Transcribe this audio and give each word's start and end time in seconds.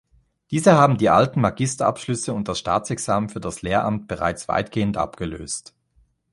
Diese 0.49 0.73
haben 0.79 0.97
die 0.97 1.11
alten 1.11 1.41
Magister-Abschlüsse 1.41 2.33
und 2.33 2.47
das 2.47 2.57
Staatsexamen 2.57 3.29
für 3.29 3.39
das 3.39 3.61
Lehramt 3.61 4.07
bereits 4.07 4.47
weitgehend 4.47 4.97
abgelöst. 4.97 5.75